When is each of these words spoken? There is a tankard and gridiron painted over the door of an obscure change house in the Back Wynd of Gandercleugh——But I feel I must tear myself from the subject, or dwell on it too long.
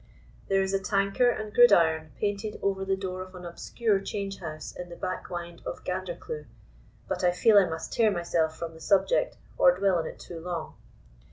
There 0.47 0.63
is 0.63 0.73
a 0.73 0.79
tankard 0.79 1.39
and 1.39 1.53
gridiron 1.53 2.11
painted 2.19 2.57
over 2.63 2.83
the 2.83 2.95
door 2.95 3.21
of 3.21 3.35
an 3.35 3.45
obscure 3.45 3.99
change 3.99 4.39
house 4.39 4.75
in 4.75 4.89
the 4.89 4.95
Back 4.95 5.29
Wynd 5.29 5.61
of 5.63 5.83
Gandercleugh——But 5.83 7.23
I 7.23 7.29
feel 7.29 7.59
I 7.59 7.69
must 7.69 7.93
tear 7.93 8.09
myself 8.09 8.57
from 8.57 8.73
the 8.73 8.81
subject, 8.81 9.37
or 9.59 9.77
dwell 9.77 9.99
on 9.99 10.07
it 10.07 10.17
too 10.17 10.39
long. 10.39 10.73